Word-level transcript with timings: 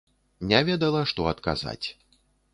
Не 0.51 0.61
ведала, 0.69 1.03
што 1.13 1.29
адказаць. 1.33 1.87